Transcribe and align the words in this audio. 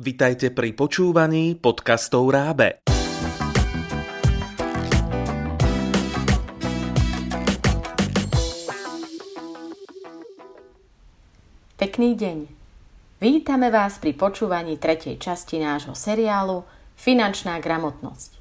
Vitajte 0.00 0.48
pri 0.48 0.72
počúvaní 0.72 1.60
podcastov 1.60 2.32
Rábe. 2.32 2.80
Pekný 11.76 12.16
deň. 12.16 12.48
Vítame 13.20 13.68
vás 13.68 14.00
pri 14.00 14.16
počúvaní 14.16 14.80
tretej 14.80 15.20
časti 15.20 15.60
nášho 15.60 15.92
seriálu 15.92 16.64
Finančná 16.96 17.60
gramotnosť. 17.60 18.40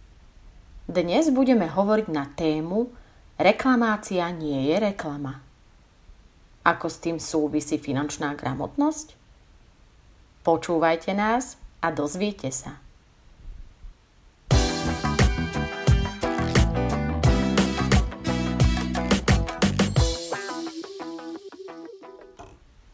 Dnes 0.87 1.27
budeme 1.27 1.67
hovoriť 1.67 2.07
na 2.07 2.23
tému 2.39 2.87
Reklamácia 3.35 4.31
nie 4.31 4.71
je 4.71 4.79
reklama. 4.79 5.43
Ako 6.63 6.87
s 6.87 7.03
tým 7.03 7.19
súvisí 7.19 7.75
finančná 7.75 8.31
gramotnosť? 8.39 9.18
Počúvajte 10.39 11.11
nás 11.11 11.59
a 11.83 11.91
dozviete 11.91 12.47
sa. 12.47 12.79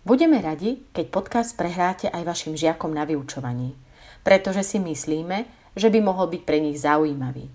Budeme 0.05 0.37
radi, 0.37 0.85
keď 0.93 1.05
podcast 1.09 1.57
prehráte 1.57 2.09
aj 2.13 2.25
vašim 2.25 2.53
žiakom 2.53 2.93
na 2.93 3.09
vyučovaní, 3.09 3.73
pretože 4.21 4.61
si 4.61 4.77
myslíme, 4.77 5.45
že 5.73 5.89
by 5.89 5.99
mohol 6.01 6.29
byť 6.29 6.41
pre 6.45 6.61
nich 6.61 6.77
zaujímavý. 6.77 7.49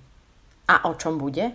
A 0.66 0.86
o 0.90 0.98
čom 0.98 1.18
bude? 1.18 1.50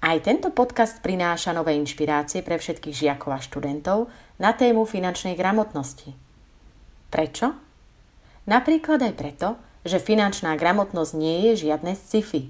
Aj 0.00 0.16
tento 0.24 0.48
podcast 0.52 1.04
prináša 1.04 1.52
nové 1.52 1.76
inšpirácie 1.76 2.40
pre 2.40 2.56
všetkých 2.56 2.96
žiakov 2.96 3.36
a 3.36 3.44
študentov 3.44 4.08
na 4.40 4.56
tému 4.56 4.88
finančnej 4.88 5.36
gramotnosti. 5.36 6.29
Prečo? 7.10 7.52
Napríklad 8.46 9.02
aj 9.02 9.14
preto, 9.18 9.48
že 9.82 9.98
finančná 9.98 10.54
gramotnosť 10.54 11.12
nie 11.18 11.50
je 11.50 11.68
žiadne 11.68 11.98
sci-fi. 11.98 12.48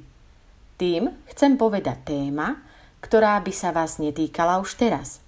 Tým 0.77 1.12
chcem 1.33 1.56
povedať 1.56 2.05
téma, 2.05 2.61
ktorá 3.00 3.41
by 3.41 3.52
sa 3.52 3.72
vás 3.72 3.97
netýkala 3.97 4.61
už 4.61 4.77
teraz– 4.77 5.19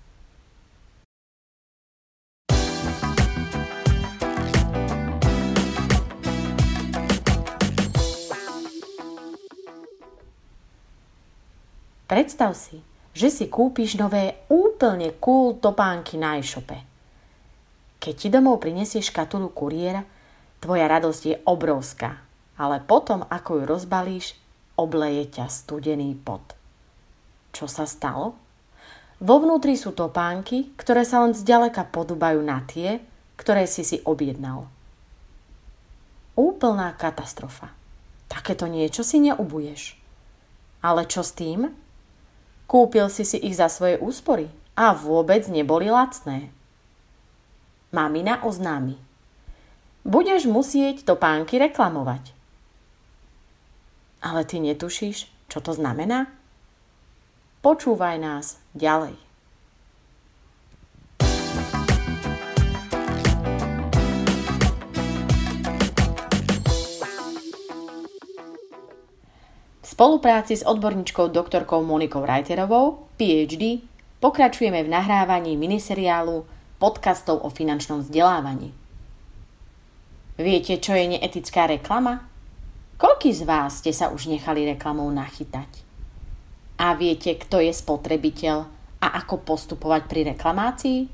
Predstav 12.13 12.53
si, 12.53 12.77
že 13.17 13.33
si 13.33 13.49
kúpiš 13.49 13.97
nové 13.97 14.45
úplne 14.53 15.17
cool 15.17 15.57
topánky 15.57 16.21
na 16.21 16.37
e-shope. 16.37 16.92
Keď 18.03 18.15
ti 18.19 18.29
domov 18.35 18.59
prinesieš 18.59 19.15
škatulu 19.15 19.55
kuriéra, 19.55 20.03
tvoja 20.59 20.91
radosť 20.91 21.23
je 21.23 21.37
obrovská, 21.47 22.19
ale 22.59 22.83
potom, 22.83 23.23
ako 23.31 23.63
ju 23.63 23.65
rozbalíš, 23.71 24.35
obleje 24.75 25.31
ťa 25.39 25.47
studený 25.47 26.19
pot. 26.19 26.43
Čo 27.55 27.71
sa 27.71 27.87
stalo? 27.87 28.35
Vo 29.23 29.39
vnútri 29.39 29.79
sú 29.79 29.95
topánky, 29.95 30.75
ktoré 30.75 31.07
sa 31.07 31.23
len 31.23 31.31
zďaleka 31.31 31.95
podobajú 31.95 32.43
na 32.43 32.67
tie, 32.67 32.99
ktoré 33.39 33.71
si 33.71 33.87
si 33.87 34.03
objednal. 34.03 34.67
Úplná 36.35 36.99
katastrofa. 36.99 37.71
Takéto 38.27 38.67
niečo 38.67 39.07
si 39.07 39.23
neubuješ. 39.23 39.95
Ale 40.83 41.07
čo 41.07 41.23
s 41.23 41.39
tým? 41.39 41.71
Kúpil 42.67 43.07
si 43.15 43.23
si 43.23 43.39
ich 43.39 43.55
za 43.55 43.71
svoje 43.71 43.95
úspory 44.03 44.51
a 44.75 44.91
vôbec 44.91 45.47
neboli 45.47 45.87
lacné. 45.87 46.51
Mamina 47.93 48.41
oznámi. 48.41 48.97
Budeš 50.09 50.49
musieť 50.49 51.05
topánky 51.05 51.61
reklamovať. 51.61 52.33
Ale 54.25 54.49
ty 54.49 54.65
netušíš, 54.65 55.29
čo 55.53 55.61
to 55.61 55.77
znamená? 55.77 56.33
Počúvaj 57.61 58.17
nás 58.17 58.57
ďalej. 58.73 59.13
spolupráci 69.93 70.57
s 70.59 70.67
odborníčkou 70.67 71.29
doktorkou 71.29 71.85
Monikou 71.85 72.25
Reiterovou, 72.25 73.07
PhD, 73.21 73.85
pokračujeme 74.19 74.81
v 74.83 74.89
nahrávaní 74.89 75.55
miniseriálu 75.55 76.49
podcastov 76.83 77.47
o 77.47 77.49
finančnom 77.55 78.03
vzdelávaní. 78.03 78.75
Viete, 80.35 80.83
čo 80.83 80.99
je 80.99 81.15
neetická 81.15 81.71
reklama? 81.71 82.27
Koľký 82.99 83.31
z 83.31 83.47
vás 83.47 83.79
ste 83.79 83.95
sa 83.95 84.11
už 84.11 84.27
nechali 84.27 84.67
reklamou 84.67 85.07
nachytať? 85.15 85.71
A 86.83 86.99
viete, 86.99 87.39
kto 87.39 87.63
je 87.63 87.71
spotrebiteľ 87.71 88.67
a 88.99 89.07
ako 89.23 89.47
postupovať 89.47 90.11
pri 90.11 90.35
reklamácii? 90.35 91.07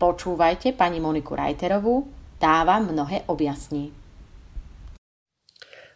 Počúvajte 0.00 0.72
pani 0.72 0.96
Moniku 0.96 1.36
Reiterovú, 1.36 2.08
tá 2.40 2.64
vám 2.64 2.88
mnohé 2.88 3.28
objasní. 3.28 3.92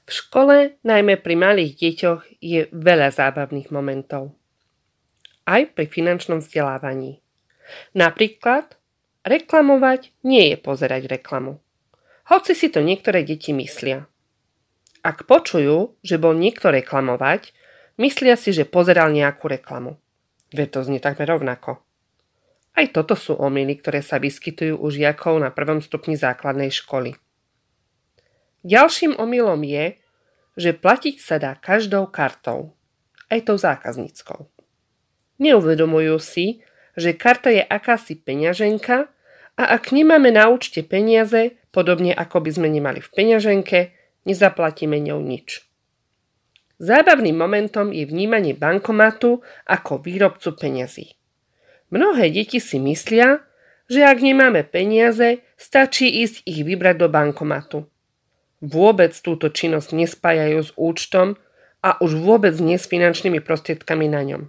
V 0.04 0.10
škole, 0.12 0.76
najmä 0.84 1.20
pri 1.20 1.36
malých 1.36 1.72
deťoch, 1.76 2.20
je 2.40 2.68
veľa 2.72 3.12
zábavných 3.12 3.72
momentov. 3.72 4.36
Aj 5.48 5.64
pri 5.64 5.88
finančnom 5.88 6.44
vzdelávaní. 6.44 7.24
Napríklad, 7.92 8.76
reklamovať 9.24 10.12
nie 10.24 10.52
je 10.52 10.56
pozerať 10.56 11.08
reklamu. 11.08 11.60
Hoci 12.28 12.52
si 12.52 12.68
to 12.68 12.84
niektoré 12.84 13.24
deti 13.24 13.56
myslia. 13.56 14.04
Ak 15.00 15.24
počujú, 15.24 15.96
že 16.04 16.20
bol 16.20 16.36
niekto 16.36 16.68
reklamovať, 16.68 17.56
myslia 17.96 18.36
si, 18.36 18.52
že 18.52 18.68
pozeral 18.68 19.14
nejakú 19.14 19.48
reklamu. 19.48 19.96
Veď 20.52 20.68
to 20.68 20.80
znie 20.84 21.00
takmer 21.00 21.28
rovnako. 21.28 21.80
Aj 22.78 22.86
toto 22.92 23.18
sú 23.18 23.34
omily, 23.34 23.80
ktoré 23.80 24.04
sa 24.04 24.22
vyskytujú 24.22 24.78
u 24.78 24.86
žiakov 24.92 25.40
na 25.42 25.50
prvom 25.50 25.82
stupni 25.82 26.14
základnej 26.14 26.70
školy. 26.70 27.16
Ďalším 28.62 29.18
omylom 29.18 29.62
je, 29.64 29.98
že 30.58 30.74
platiť 30.74 31.16
sa 31.22 31.38
dá 31.38 31.54
každou 31.54 32.10
kartou, 32.10 32.74
aj 33.30 33.46
tou 33.46 33.56
zákazníckou. 33.58 34.50
Neuvedomujú 35.38 36.18
si, 36.18 36.66
že 36.98 37.14
karta 37.14 37.54
je 37.54 37.62
akási 37.62 38.18
peňaženka 38.18 39.06
a 39.54 39.62
ak 39.78 39.94
nemáme 39.94 40.34
na 40.34 40.50
účte 40.50 40.82
peniaze, 40.82 41.54
podobne 41.70 42.10
ako 42.10 42.42
by 42.42 42.50
sme 42.50 42.68
nemali 42.68 42.98
v 42.98 43.10
peňaženke, 43.14 43.78
nezaplatíme 44.26 44.98
ňou 44.98 45.22
nič. 45.22 45.62
Zábavným 46.78 47.34
momentom 47.34 47.90
je 47.90 48.06
vnímanie 48.06 48.54
bankomatu 48.54 49.42
ako 49.66 49.98
výrobcu 50.02 50.54
peňazí. 50.54 51.18
Mnohé 51.90 52.30
deti 52.30 52.62
si 52.62 52.78
myslia, 52.78 53.42
že 53.90 54.04
ak 54.04 54.20
nemáme 54.20 54.62
peniaze, 54.62 55.42
stačí 55.56 56.06
ísť 56.22 56.44
ich 56.44 56.62
vybrať 56.62 56.96
do 57.02 57.08
bankomatu. 57.08 57.78
Vôbec 58.60 59.14
túto 59.14 59.48
činnosť 59.48 59.94
nespájajú 59.94 60.60
s 60.60 60.70
účtom 60.74 61.38
a 61.82 61.98
už 62.02 62.18
vôbec 62.18 62.54
nie 62.58 62.76
s 62.76 62.90
finančnými 62.90 63.38
prostriedkami 63.42 64.06
na 64.10 64.22
ňom. 64.22 64.42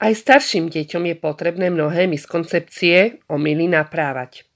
Aj 0.00 0.16
starším 0.16 0.72
deťom 0.72 1.12
je 1.12 1.16
potrebné 1.20 1.68
mnohé 1.68 2.08
miskoncepcie 2.08 3.20
omily 3.28 3.68
naprávať. 3.68 4.48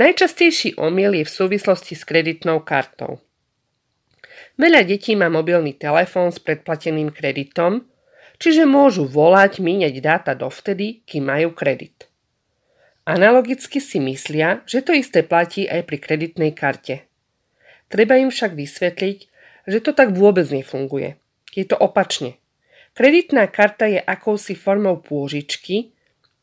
Najčastejší 0.00 0.80
omyl 0.80 1.12
je 1.20 1.24
v 1.28 1.34
súvislosti 1.44 1.92
s 1.92 2.08
kreditnou 2.08 2.64
kartou. 2.64 3.20
Veľa 4.56 4.88
detí 4.88 5.12
má 5.12 5.28
mobilný 5.28 5.76
telefón 5.76 6.32
s 6.32 6.40
predplateným 6.40 7.12
kreditom, 7.12 7.84
čiže 8.40 8.64
môžu 8.64 9.04
volať, 9.04 9.60
míňať 9.60 9.94
dáta 10.00 10.32
dovtedy, 10.32 11.04
kým 11.04 11.28
majú 11.28 11.52
kredit. 11.52 12.08
Analogicky 13.04 13.76
si 13.76 14.00
myslia, 14.00 14.64
že 14.64 14.80
to 14.80 14.96
isté 14.96 15.20
platí 15.20 15.68
aj 15.68 15.84
pri 15.84 15.96
kreditnej 16.00 16.56
karte. 16.56 17.04
Treba 17.92 18.16
im 18.16 18.32
však 18.32 18.56
vysvetliť, 18.56 19.18
že 19.68 19.78
to 19.84 19.92
tak 19.92 20.16
vôbec 20.16 20.48
nefunguje. 20.48 21.20
Je 21.52 21.68
to 21.68 21.76
opačne. 21.76 22.40
Kreditná 22.94 23.46
karta 23.46 23.86
je 23.86 24.02
akousi 24.02 24.58
formou 24.58 24.98
pôžičky, 24.98 25.94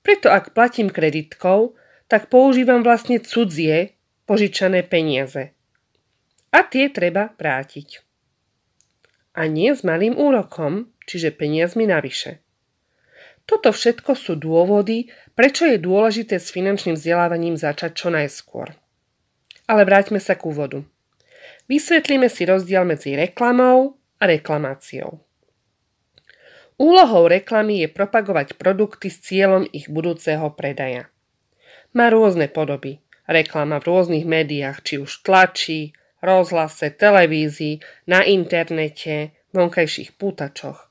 preto 0.02 0.32
ak 0.32 0.56
platím 0.56 0.88
kreditkou, 0.88 1.76
tak 2.08 2.32
používam 2.32 2.80
vlastne 2.80 3.20
cudzie, 3.20 4.00
požičané 4.24 4.88
peniaze. 4.88 5.52
A 6.56 6.64
tie 6.64 6.88
treba 6.88 7.36
vrátiť. 7.36 8.00
A 9.36 9.52
nie 9.52 9.76
s 9.76 9.84
malým 9.84 10.16
úrokom, 10.16 10.88
čiže 11.04 11.36
peniazmi 11.36 11.84
navyše. 11.84 12.40
Toto 13.48 13.76
všetko 13.76 14.16
sú 14.16 14.40
dôvody, 14.40 15.12
prečo 15.36 15.68
je 15.68 15.80
dôležité 15.80 16.40
s 16.40 16.52
finančným 16.52 16.96
vzdelávaním 16.96 17.60
začať 17.60 17.92
čo 17.96 18.08
najskôr. 18.08 18.76
Ale 19.68 19.84
vráťme 19.84 20.24
sa 20.24 20.40
k 20.40 20.48
úvodu. 20.48 20.84
Vysvetlíme 21.68 22.32
si 22.32 22.48
rozdiel 22.48 22.88
medzi 22.88 23.16
reklamou 23.20 24.00
a 24.20 24.24
reklamáciou. 24.24 25.27
Úlohou 26.78 27.26
reklamy 27.26 27.82
je 27.82 27.90
propagovať 27.90 28.54
produkty 28.58 29.10
s 29.10 29.22
cieľom 29.22 29.66
ich 29.74 29.90
budúceho 29.90 30.54
predaja. 30.54 31.10
Má 31.98 32.14
rôzne 32.14 32.46
podoby 32.46 33.02
reklama 33.28 33.78
v 33.84 33.88
rôznych 33.92 34.26
médiách, 34.26 34.82
či 34.82 34.96
už 34.98 35.22
tlačí, 35.22 35.92
rozhlase, 36.24 36.90
televízii, 36.96 37.84
na 38.08 38.24
internete, 38.24 39.36
vonkajších 39.52 40.16
pútačoch. 40.16 40.90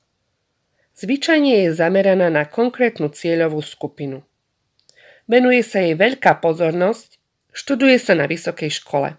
Zvyčajne 0.97 1.67
je 1.67 1.77
zameraná 1.77 2.33
na 2.33 2.45
konkrétnu 2.49 3.13
cieľovú 3.13 3.61
skupinu. 3.61 4.25
Venuje 5.27 5.61
sa 5.67 5.83
jej 5.83 5.99
veľká 5.99 6.39
pozornosť, 6.41 7.19
študuje 7.53 7.99
sa 7.99 8.15
na 8.15 8.31
vysokej 8.31 8.71
škole. 8.81 9.19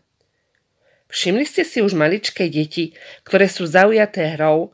Všimli 1.12 1.46
ste 1.46 1.64
si 1.68 1.84
už 1.84 1.94
maličké 1.94 2.50
deti, 2.50 2.96
ktoré 3.28 3.46
sú 3.52 3.68
zaujaté 3.68 4.36
hrou, 4.40 4.74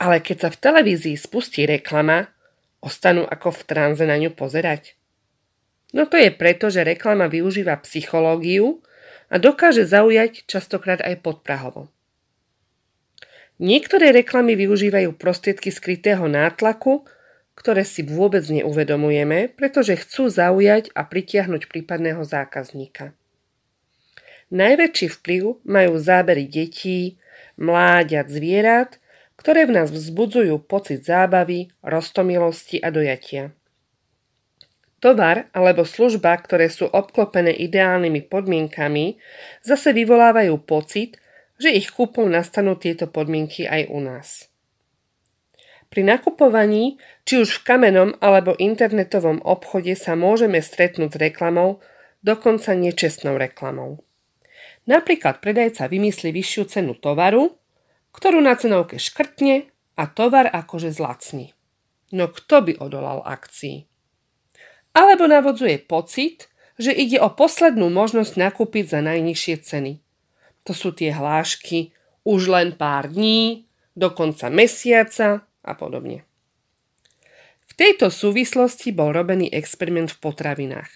ale 0.00 0.24
keď 0.24 0.36
sa 0.40 0.48
v 0.48 0.60
televízii 0.64 1.16
spustí 1.20 1.68
reklama, 1.68 2.32
ostanú 2.80 3.28
ako 3.28 3.52
v 3.52 3.62
tranze 3.68 4.08
na 4.08 4.16
ňu 4.16 4.32
pozerať? 4.32 4.96
No 5.92 6.08
to 6.08 6.16
je 6.16 6.32
preto, 6.32 6.72
že 6.72 6.88
reklama 6.88 7.28
využíva 7.28 7.76
psychológiu 7.84 8.80
a 9.28 9.36
dokáže 9.36 9.84
zaujať 9.84 10.48
častokrát 10.48 11.04
aj 11.04 11.20
podprahovo. 11.20 11.92
Niektoré 13.60 14.16
reklamy 14.16 14.56
využívajú 14.56 15.20
prostriedky 15.20 15.68
skrytého 15.68 16.24
nátlaku, 16.24 17.04
ktoré 17.52 17.84
si 17.84 18.00
vôbec 18.00 18.40
neuvedomujeme, 18.48 19.52
pretože 19.52 20.00
chcú 20.00 20.32
zaujať 20.32 20.88
a 20.96 21.04
pritiahnuť 21.04 21.68
prípadného 21.68 22.24
zákazníka. 22.24 23.12
Najväčší 24.48 25.12
vplyv 25.20 25.60
majú 25.68 25.92
zábery 26.00 26.48
detí, 26.48 27.20
mláďat, 27.60 28.32
zvierat, 28.32 28.96
ktoré 29.40 29.64
v 29.64 29.80
nás 29.80 29.88
vzbudzujú 29.88 30.60
pocit 30.68 31.00
zábavy, 31.00 31.72
rostomilosti 31.80 32.76
a 32.84 32.92
dojatia. 32.92 33.56
Tovar 35.00 35.48
alebo 35.56 35.88
služba, 35.88 36.36
ktoré 36.36 36.68
sú 36.68 36.84
obklopené 36.84 37.56
ideálnymi 37.56 38.28
podmienkami, 38.28 39.16
zase 39.64 39.96
vyvolávajú 39.96 40.60
pocit, 40.60 41.16
že 41.56 41.72
ich 41.72 41.88
kúpou 41.88 42.28
nastanú 42.28 42.76
tieto 42.76 43.08
podmienky 43.08 43.64
aj 43.64 43.88
u 43.88 44.00
nás. 44.04 44.28
Pri 45.88 46.04
nakupovaní, 46.04 47.00
či 47.24 47.40
už 47.40 47.60
v 47.60 47.64
kamenom 47.64 48.20
alebo 48.20 48.52
internetovom 48.60 49.40
obchode 49.40 49.96
sa 49.96 50.14
môžeme 50.20 50.60
stretnúť 50.60 51.16
s 51.16 51.18
reklamou, 51.18 51.80
dokonca 52.20 52.76
nečestnou 52.76 53.40
reklamou. 53.40 54.04
Napríklad 54.84 55.40
predajca 55.40 55.88
vymyslí 55.88 56.28
vyššiu 56.28 56.62
cenu 56.68 56.92
tovaru, 56.92 57.59
ktorú 58.14 58.42
na 58.42 58.58
cenovke 58.58 58.98
škrtne 58.98 59.70
a 59.94 60.04
tovar 60.10 60.48
akože 60.50 60.90
zlacní. 60.90 61.54
No 62.10 62.26
kto 62.26 62.66
by 62.66 62.72
odolal 62.82 63.22
akcii? 63.22 63.90
alebo 64.94 65.30
navodzuje 65.30 65.86
pocit, 65.86 66.50
že 66.80 66.90
ide 66.90 67.20
o 67.20 67.30
poslednú 67.30 67.92
možnosť 67.92 68.40
nakúpiť 68.40 68.98
za 68.98 69.00
najnižšie 69.04 69.54
ceny. 69.62 69.92
To 70.66 70.72
sú 70.72 70.96
tie 70.96 71.12
hlášky 71.12 71.94
už 72.24 72.50
len 72.50 72.68
pár 72.76 73.08
dní, 73.08 73.68
do 73.96 74.08
konca 74.14 74.48
mesiaca 74.48 75.44
a 75.60 75.72
podobne. 75.74 76.24
V 77.68 77.72
tejto 77.76 78.08
súvislosti 78.08 78.94
bol 78.94 79.12
robený 79.12 79.50
experiment 79.50 80.08
v 80.14 80.30
potravinách. 80.30 80.90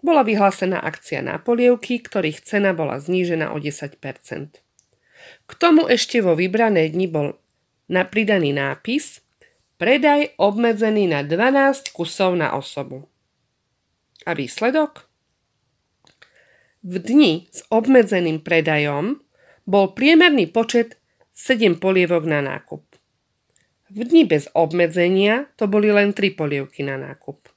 Bola 0.00 0.24
vyhlásená 0.24 0.80
akcia 0.80 1.20
na 1.20 1.36
polievky, 1.36 2.00
ktorých 2.00 2.40
cena 2.40 2.72
bola 2.72 2.96
znížená 2.96 3.52
o 3.52 3.60
10 3.60 4.00
K 5.50 5.52
tomu 5.58 5.90
ešte 5.90 6.22
vo 6.22 6.38
vybrané 6.38 6.86
dni 6.94 7.10
bol 7.10 7.34
napridaný 7.90 8.54
nápis, 8.54 9.18
Predaj 9.80 10.36
obmedzený 10.36 11.08
na 11.08 11.24
12 11.24 11.96
kusov 11.96 12.36
na 12.36 12.52
osobu. 12.52 13.08
A 14.28 14.36
výsledok? 14.36 15.08
V 16.84 17.00
dni 17.00 17.48
s 17.48 17.64
obmedzeným 17.72 18.44
predajom 18.44 19.24
bol 19.64 19.96
priemerný 19.96 20.52
počet 20.52 21.00
7 21.32 21.80
polievok 21.80 22.28
na 22.28 22.44
nákup. 22.44 22.84
V 23.88 24.00
dni 24.04 24.28
bez 24.28 24.52
obmedzenia 24.52 25.48
to 25.56 25.64
boli 25.64 25.88
len 25.88 26.12
3 26.12 26.28
polievky 26.36 26.84
na 26.84 27.00
nákup. 27.00 27.48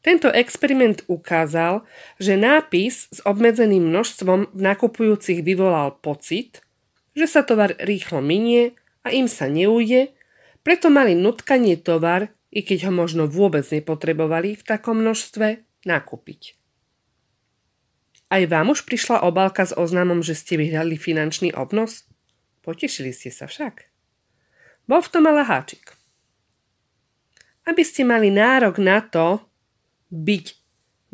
Tento 0.00 0.32
experiment 0.32 1.04
ukázal, 1.12 1.84
že 2.16 2.38
nápis 2.40 3.08
s 3.12 3.20
obmedzeným 3.28 3.92
množstvom 3.92 4.56
v 4.56 4.60
nakupujúcich 4.60 5.44
vyvolal 5.44 6.00
pocit, 6.00 6.64
že 7.12 7.28
sa 7.28 7.44
tovar 7.44 7.76
rýchlo 7.76 8.24
minie 8.24 8.72
a 9.04 9.12
im 9.12 9.28
sa 9.28 9.44
neújde 9.44 10.16
preto 10.60 10.92
mali 10.92 11.16
nutkanie 11.16 11.80
tovar, 11.80 12.28
i 12.52 12.60
keď 12.60 12.90
ho 12.90 12.92
možno 12.92 13.24
vôbec 13.30 13.64
nepotrebovali 13.64 14.58
v 14.58 14.62
takom 14.66 15.00
množstve, 15.00 15.64
nakúpiť. 15.88 16.58
Aj 18.30 18.42
vám 18.46 18.70
už 18.70 18.84
prišla 18.86 19.24
obálka 19.24 19.64
s 19.64 19.74
oznámom, 19.74 20.22
že 20.22 20.36
ste 20.36 20.60
vyhrali 20.60 21.00
finančný 21.00 21.50
obnos? 21.56 22.06
Potešili 22.62 23.10
ste 23.10 23.32
sa 23.32 23.48
však. 23.48 23.88
Bol 24.86 25.00
v 25.00 25.10
tom 25.10 25.24
ale 25.26 25.42
háčik. 25.42 25.96
Aby 27.64 27.82
ste 27.82 28.04
mali 28.04 28.28
nárok 28.28 28.78
na 28.78 29.00
to 29.00 29.40
byť 30.10 30.46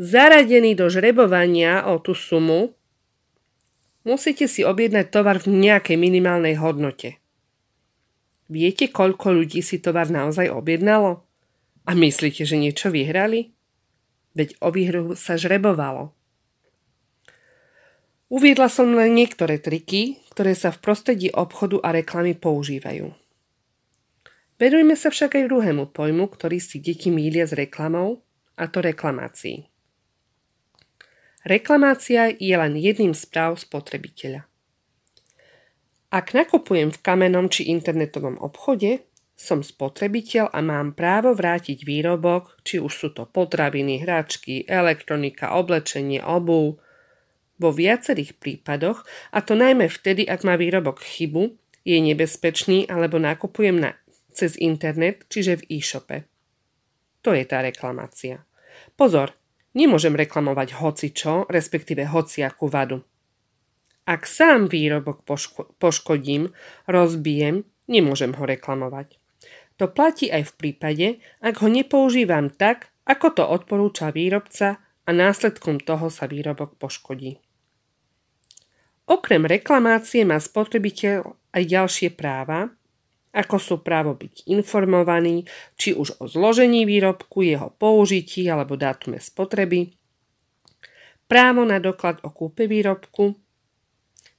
zaradený 0.01 0.77
do 0.77 0.89
žrebovania 0.89 1.89
o 1.89 2.01
tú 2.01 2.13
sumu, 2.17 2.73
musíte 4.05 4.49
si 4.49 4.65
objednať 4.65 5.07
tovar 5.09 5.41
v 5.41 5.53
nejakej 5.53 5.97
minimálnej 6.01 6.57
hodnote– 6.59 7.17
Viete, 8.47 8.87
koľko 8.95 9.35
ľudí 9.43 9.59
si 9.59 9.83
tovar 9.83 10.07
naozaj 10.07 10.47
objednalo? 10.55 11.27
A 11.87 11.99
myslíte, 11.99 12.47
že 12.47 12.55
niečo 12.55 12.95
vyhrali? 12.95 13.51
Veď 14.39 14.55
o 14.63 14.71
výhru 14.71 15.19
sa 15.19 15.35
žrebovalo. 15.35 16.15
Uviedla 18.27 18.71
som 18.71 18.91
len 18.95 19.15
niektoré 19.15 19.59
triky, 19.59 20.19
ktoré 20.35 20.55
sa 20.55 20.75
v 20.75 20.83
prostredí 20.83 21.31
obchodu 21.31 21.79
a 21.83 21.95
reklamy 21.95 22.35
používajú. 22.35 23.15
Venujme 24.57 24.95
sa 24.99 25.11
však 25.11 25.39
aj 25.39 25.47
druhému 25.51 25.85
pojmu, 25.95 26.31
ktorý 26.31 26.59
si 26.59 26.83
deti 26.83 27.11
mília 27.11 27.47
s 27.47 27.55
reklamou, 27.55 28.23
a 28.57 28.65
to 28.69 28.81
reklamácii. 28.81 29.69
Reklamácia 31.47 32.35
je 32.35 32.57
len 32.59 32.75
jedným 32.75 33.15
z 33.15 33.23
práv 33.31 33.63
spotrebiteľa. 33.63 34.49
Ak 36.11 36.35
nakupujem 36.35 36.91
v 36.91 37.03
kamenom 37.03 37.47
či 37.53 37.71
internetovom 37.71 38.41
obchode, 38.43 39.07
som 39.37 39.61
spotrebiteľ 39.61 40.49
a 40.49 40.65
mám 40.65 40.97
právo 40.97 41.37
vrátiť 41.37 41.85
výrobok, 41.85 42.57
či 42.65 42.81
už 42.81 42.93
sú 42.93 43.09
to 43.13 43.29
potraviny, 43.29 44.01
hračky, 44.01 44.65
elektronika, 44.65 45.53
oblečenie, 45.53 46.25
obuv. 46.25 46.81
Vo 47.61 47.71
viacerých 47.73 48.41
prípadoch, 48.41 49.05
a 49.33 49.45
to 49.45 49.53
najmä 49.53 49.93
vtedy, 49.93 50.25
ak 50.25 50.41
má 50.41 50.57
výrobok 50.57 51.05
chybu, 51.05 51.53
je 51.85 51.99
nebezpečný 52.01 52.89
alebo 52.89 53.21
nakupujem 53.21 53.77
na, 53.77 53.95
cez 54.33 54.57
internet, 54.57 55.29
čiže 55.29 55.61
v 55.61 55.81
e-shope. 55.81 56.17
To 57.21 57.37
je 57.37 57.45
tá 57.45 57.61
reklamácia. 57.61 58.46
Pozor, 58.97 59.37
nemôžem 59.77 60.17
reklamovať 60.17 60.81
hocičo, 60.81 61.45
respektíve 61.53 62.09
hociakú 62.09 62.73
vadu. 62.73 63.05
Ak 64.09 64.25
sám 64.25 64.73
výrobok 64.73 65.29
poško- 65.29 65.77
poškodím, 65.77 66.57
rozbijem, 66.89 67.69
nemôžem 67.85 68.33
ho 68.33 68.45
reklamovať. 68.49 69.21
To 69.77 69.93
platí 69.93 70.33
aj 70.33 70.49
v 70.49 70.53
prípade, 70.57 71.07
ak 71.45 71.61
ho 71.61 71.69
nepoužívam 71.69 72.49
tak, 72.49 72.89
ako 73.05 73.27
to 73.37 73.45
odporúča 73.45 74.09
výrobca 74.11 74.81
a 75.05 75.11
následkom 75.13 75.79
toho 75.85 76.09
sa 76.09 76.25
výrobok 76.25 76.81
poškodí. 76.81 77.39
Okrem 79.07 79.47
reklamácie 79.47 80.27
má 80.27 80.41
spotrebiteľ 80.41 81.37
aj 81.55 81.63
ďalšie 81.63 82.09
práva, 82.17 82.75
ako 83.37 83.57
sú 83.61 83.75
právo 83.85 84.17
byť 84.17 84.49
informovaný, 84.49 85.45
či 85.77 85.93
už 85.93 86.17
o 86.19 86.25
zložení 86.25 86.89
výrobku, 86.89 87.45
jeho 87.45 87.69
použití 87.77 88.49
alebo 88.49 88.81
dátume 88.81 89.21
spotreby, 89.21 89.93
právo 91.29 91.69
na 91.69 91.77
doklad 91.77 92.25
o 92.25 92.33
kúpe 92.33 92.65
výrobku, 92.65 93.37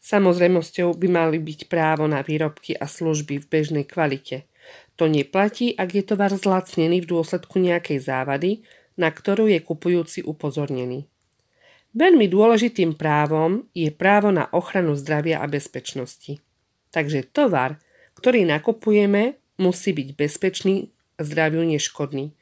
Samozrejmosťou 0.07 0.95
by 0.95 1.07
mali 1.11 1.35
byť 1.35 1.67
právo 1.67 2.07
na 2.07 2.23
výrobky 2.23 2.71
a 2.79 2.87
služby 2.87 3.43
v 3.43 3.49
bežnej 3.51 3.83
kvalite. 3.83 4.47
To 4.95 5.11
neplatí, 5.11 5.75
ak 5.75 5.99
je 5.99 6.03
tovar 6.07 6.31
zlacnený 6.31 7.03
v 7.03 7.11
dôsledku 7.11 7.59
nejakej 7.59 7.99
závady, 8.07 8.63
na 8.95 9.11
ktorú 9.11 9.51
je 9.51 9.59
kupujúci 9.59 10.23
upozornený. 10.23 11.03
Veľmi 11.91 12.31
dôležitým 12.31 12.95
právom 12.95 13.67
je 13.75 13.91
právo 13.91 14.31
na 14.31 14.47
ochranu 14.55 14.95
zdravia 14.95 15.43
a 15.43 15.47
bezpečnosti. 15.51 16.39
Takže 16.95 17.27
tovar, 17.27 17.75
ktorý 18.17 18.49
nakupujeme, 18.49 19.37
musí 19.61 19.93
byť 19.93 20.09
bezpečný 20.17 20.89
zdraviu 21.21 21.61
neškodný. 21.65 22.33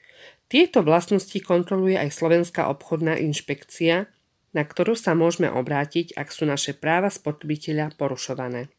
Tieto 0.48 0.86
vlastnosti 0.86 1.36
kontroluje 1.42 2.00
aj 2.00 2.16
Slovenská 2.16 2.72
obchodná 2.72 3.20
inšpekcia, 3.20 4.08
na 4.56 4.64
ktorú 4.64 4.96
sa 4.96 5.12
môžeme 5.12 5.52
obrátiť, 5.52 6.16
ak 6.16 6.32
sú 6.32 6.48
naše 6.48 6.72
práva 6.78 7.12
spotrebiteľa 7.12 7.92
porušované. 8.00 8.72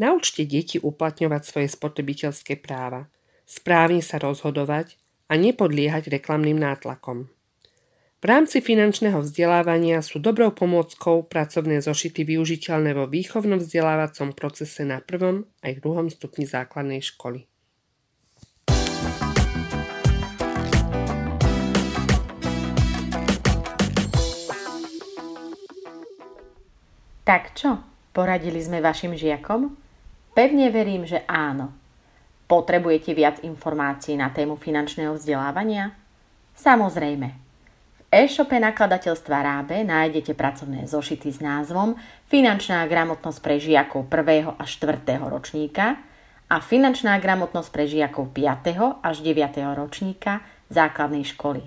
Naučte 0.00 0.48
deti 0.48 0.80
uplatňovať 0.80 1.42
svoje 1.44 1.68
spotrebiteľské 1.68 2.56
práva, 2.56 3.12
správne 3.44 4.00
sa 4.00 4.16
rozhodovať 4.16 4.96
a 5.28 5.36
nepodliehať 5.36 6.08
reklamným 6.08 6.56
nátlakom. 6.56 7.28
V 8.22 8.30
rámci 8.30 8.62
finančného 8.62 9.18
vzdelávania 9.18 9.98
sú 9.98 10.22
dobrou 10.22 10.54
pomôckou 10.54 11.26
pracovné 11.26 11.82
zošity 11.82 12.22
využiteľné 12.22 12.94
vo 12.94 13.10
výchovnom 13.10 13.58
vzdelávacom 13.58 14.30
procese 14.30 14.86
na 14.86 15.02
prvom 15.02 15.42
aj 15.58 15.82
druhom 15.82 16.06
stupni 16.06 16.46
základnej 16.46 17.02
školy. 17.02 17.50
Tak 27.26 27.58
čo? 27.58 27.82
Poradili 28.14 28.62
sme 28.62 28.78
vašim 28.78 29.18
žiakom? 29.18 29.74
Pevne 30.30 30.70
verím, 30.70 31.10
že 31.10 31.26
áno. 31.26 31.74
Potrebujete 32.46 33.18
viac 33.18 33.42
informácií 33.42 34.14
na 34.14 34.30
tému 34.30 34.54
finančného 34.54 35.18
vzdelávania? 35.18 35.98
Samozrejme, 36.54 37.41
e-shope 38.12 38.60
nakladateľstva 38.60 39.36
Rábe 39.40 39.80
nájdete 39.88 40.36
pracovné 40.36 40.84
zošity 40.84 41.32
s 41.32 41.40
názvom 41.40 41.96
Finančná 42.28 42.84
gramotnosť 42.84 43.40
pre 43.40 43.56
žiakov 43.56 44.04
1. 44.12 44.60
až 44.60 44.70
4. 44.84 45.16
ročníka 45.32 45.96
a 46.52 46.60
Finančná 46.60 47.16
gramotnosť 47.16 47.72
pre 47.72 47.88
žiakov 47.88 48.28
5. 48.36 49.00
až 49.00 49.16
9. 49.24 49.64
ročníka 49.80 50.44
základnej 50.68 51.24
školy. 51.24 51.64